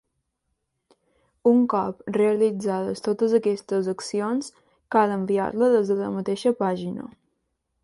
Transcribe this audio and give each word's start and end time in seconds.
Un 1.51 1.59
cop 1.73 1.99
realitzades 2.17 3.05
totes 3.09 3.37
aquestes 3.41 3.91
accions 3.95 4.49
cal 4.97 5.15
enviar-la 5.19 5.71
des 5.77 5.95
de 5.95 6.01
la 6.03 6.11
mateixa 6.19 6.57
pàgina. 6.65 7.09